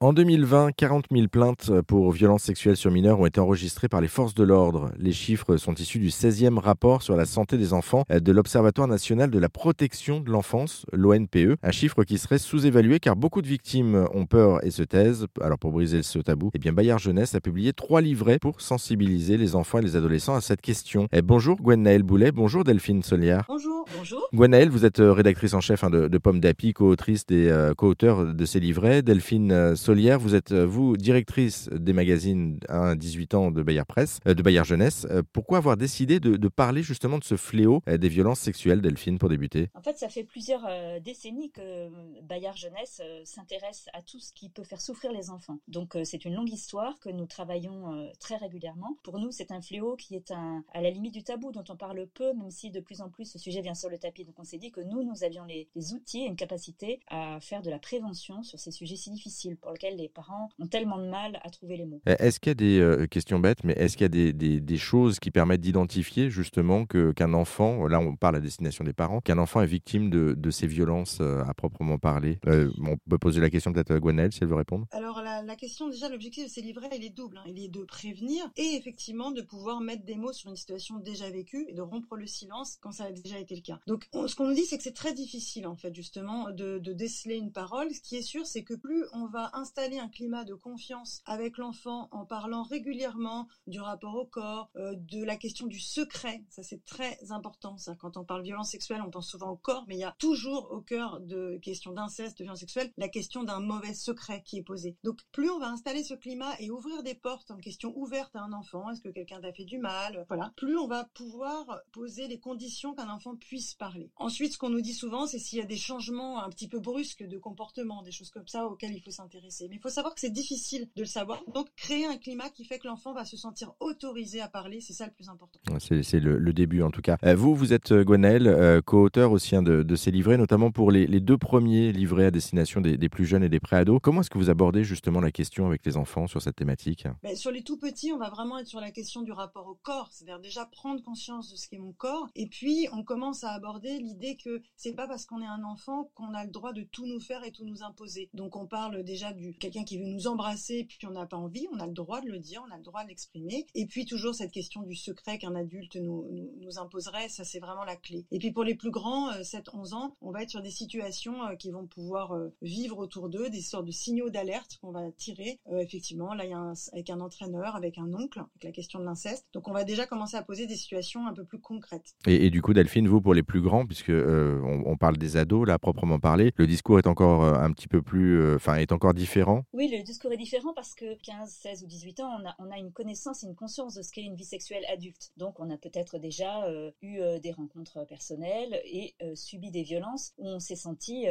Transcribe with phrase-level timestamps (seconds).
[0.00, 4.06] En 2020, 40 000 plaintes pour violences sexuelles sur mineurs ont été enregistrées par les
[4.06, 4.92] forces de l'ordre.
[4.96, 9.28] Les chiffres sont issus du 16e rapport sur la santé des enfants de l'Observatoire national
[9.28, 11.56] de la protection de l'enfance, l'ONPE.
[11.64, 15.26] Un chiffre qui serait sous-évalué car beaucoup de victimes ont peur et se taisent.
[15.40, 19.36] Alors pour briser ce tabou, eh bien Bayard Jeunesse a publié trois livrets pour sensibiliser
[19.36, 21.08] les enfants et les adolescents à cette question.
[21.10, 23.46] Eh, bonjour Gwen Naël Boulet, bonjour Delphine Solière.
[23.48, 23.77] Bonjour.
[23.96, 24.28] Bonjour.
[24.34, 27.50] Gwen Naël, vous êtes euh, rédactrice en chef hein, de, de Pomme d'Api, co-autrice et
[27.50, 29.02] euh, co-auteur de ces livrets.
[29.02, 34.20] Delphine euh, Solière, vous êtes, vous, directrice des magazines 1 18 ans de Bayard Presse,
[34.26, 35.06] de Bayard Jeunesse.
[35.32, 39.70] pourquoi avoir décidé de, parler justement de ce fléau des violences sexuelles, Delphine, pour débuter?
[39.74, 40.66] En fait, ça fait plusieurs
[41.02, 41.88] décennies que
[42.22, 45.58] Bayard Jeunesse s'intéresse à tout ce qui peut faire souffrir les enfants.
[45.68, 48.96] Donc, c'est une longue histoire que nous travaillons très régulièrement.
[49.02, 51.76] Pour nous, c'est un fléau qui est un, à la limite du tabou, dont on
[51.76, 54.24] parle peu, même si de plus en plus ce sujet vient sur le tapis.
[54.24, 57.62] Donc, on s'est dit que nous, nous avions les, outils et une capacité à faire
[57.62, 61.08] de la prévention sur ces sujets si difficiles pour lesquels les parents ont tellement de
[61.08, 62.00] mal à trouver les mots.
[62.06, 64.76] Eh, est-ce qu'il y a des euh, questions bêtes, mais est-ce qu'il y a des,
[64.78, 69.20] choses qui permettent d'identifier justement que, qu'un enfant, là on parle à destination des parents,
[69.20, 72.38] qu'un enfant est victime de, ces violences euh, à proprement parler?
[72.46, 74.86] Euh, On peut poser la question peut-être à Gwenaëlle si elle veut répondre.
[74.92, 77.38] Alors la, question, déjà, l'objectif de ces livrets, il est double.
[77.38, 77.44] Hein.
[77.46, 81.28] Il est de prévenir et effectivement de pouvoir mettre des mots sur une situation déjà
[81.30, 83.67] vécue et de rompre le silence quand ça a déjà été le cas.
[83.86, 87.36] Donc ce qu'on nous dit, c'est que c'est très difficile, en fait, justement, de, déceler
[87.36, 87.92] une parole.
[87.92, 91.58] Ce qui est sûr, c'est que plus on va installer un climat de confiance avec
[91.58, 96.62] l'enfant en parlant régulièrement du rapport au corps, euh, de la question du secret, ça
[96.62, 97.76] c'est très important.
[97.78, 97.94] Ça.
[97.94, 100.72] Quand on parle violence sexuelle, on pense souvent au corps, mais il y a toujours
[100.72, 104.62] au cœur de questions d'inceste, de violence sexuelle, la question d'un mauvais secret qui est
[104.62, 104.96] posé.
[105.04, 108.42] Donc plus on va installer ce climat et ouvrir des portes en question ouverte à
[108.42, 112.28] un enfant, est-ce que quelqu'un t'a fait du mal, voilà, plus on va pouvoir poser
[112.28, 114.10] les conditions qu'un enfant puisse parler.
[114.16, 116.80] Ensuite, ce qu'on nous dit souvent, c'est s'il y a des changements un petit peu
[116.80, 119.66] brusques de comportement, des choses comme ça auxquelles il faut s'intéresser.
[119.68, 121.42] Mais il faut savoir que c'est difficile de le savoir.
[121.54, 124.92] Donc, créer un climat qui fait que l'enfant va se sentir autorisé à parler, c'est
[124.92, 125.60] ça le plus important.
[125.78, 127.16] C'est le, début en tout cas.
[127.24, 130.90] Euh, vous, vous êtes euh, Gwenaël, euh, co-auteur aussi hein, de, ces livrets, notamment pour
[130.90, 134.00] les, deux premiers livrets à destination des, plus jeunes et des préados.
[134.00, 137.06] Comment est-ce que vous abordez justement la question avec les enfants sur cette thématique?
[137.22, 139.74] Ben, Sur les tout petits, on va vraiment être sur la question du rapport au
[139.74, 142.28] corps, c'est-à-dire déjà prendre conscience de ce qu'est mon corps.
[142.34, 146.10] Et puis, on commence à aborder l'idée que c'est pas parce qu'on est un enfant
[146.14, 148.30] qu'on a le droit de tout nous faire et tout nous imposer.
[148.34, 151.66] Donc on parle déjà du quelqu'un qui veut nous embrasser puis on n'a pas envie,
[151.72, 153.66] on a le droit de le dire, on a le droit de l'exprimer.
[153.74, 156.26] Et puis toujours cette question du secret qu'un adulte nous,
[156.60, 158.26] nous, imposerait, ça c'est vraiment la clé.
[158.30, 161.44] Et puis pour les plus grands, 7-11 euh, ans, on va être sur des situations
[161.44, 165.10] euh, qui vont pouvoir euh, vivre autour d'eux, des sortes de signaux d'alerte qu'on va
[165.12, 165.60] tirer.
[165.78, 168.98] effectivement, là il y a un, avec un entraîneur, avec un oncle, avec la question
[169.00, 169.46] de l'inceste.
[169.52, 172.14] Donc on va déjà commencer à poser des situations un peu plus concrètes.
[172.26, 175.36] Et, et du coup, Delphine, vous pour les plus grands, puisque euh, on, parle des
[175.36, 178.76] ados là, proprement parler, le discours est encore euh, un petit peu plus, euh, enfin,
[178.76, 179.64] est encore différent.
[179.74, 182.70] Oui, le discours est différent parce que 15, 16 ou 18 ans, on a, on
[182.70, 185.30] a une connaissance, une conscience de ce qu'est une vie sexuelle adulte.
[185.36, 186.66] Donc, on a peut-être déjà
[187.02, 191.26] eu des rencontres personnelles et subi des violences où on s'est senti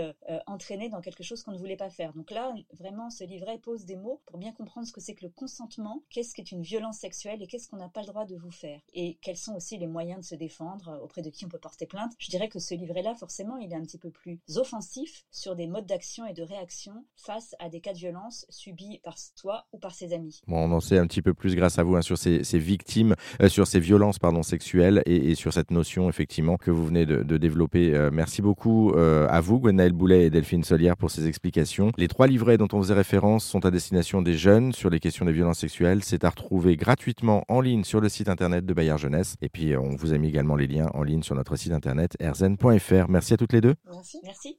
[0.45, 2.13] entraîné dans quelque chose qu'on ne voulait pas faire.
[2.13, 5.25] Donc là, vraiment, ce livret pose des mots pour bien comprendre ce que c'est que
[5.25, 8.35] le consentement, qu'est-ce qu'est une violence sexuelle et qu'est-ce qu'on n'a pas le droit de
[8.35, 8.81] vous faire.
[8.93, 11.86] Et quels sont aussi les moyens de se défendre, auprès de qui on peut porter
[11.87, 12.13] plainte.
[12.19, 15.67] Je dirais que ce livret-là, forcément, il est un petit peu plus offensif sur des
[15.67, 19.79] modes d'action et de réaction face à des cas de violence subis par soi ou
[19.79, 20.41] par ses amis.
[20.47, 23.15] Bon, on en sait un petit peu plus grâce à vous hein, sur ces, victimes,
[23.41, 27.37] euh, sur ces violences pardon, sexuelles et, sur cette notion effectivement que vous venez de,
[27.37, 27.93] développer.
[27.93, 31.91] Euh, merci beaucoup euh, à vous, Gwenaël Boulet et Delphine Solière, pour ces explications.
[31.97, 35.25] Les trois livrets dont on faisait référence sont à destination des jeunes sur les questions
[35.25, 36.03] des violences sexuelles.
[36.03, 39.35] C'est à retrouver gratuitement en ligne sur le site internet de Bayard Jeunesse.
[39.41, 42.15] Et puis, on vous a mis également les liens en ligne sur notre site internet
[42.19, 43.07] erzen.fr.
[43.09, 43.75] Merci à toutes les deux.
[43.85, 44.19] Merci.
[44.23, 44.55] Merci.